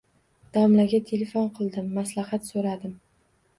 Domlaga 0.55 1.01
telefon 1.09 1.53
qildim, 1.59 1.93
maslahat 2.01 2.51
soʻradim. 2.55 2.99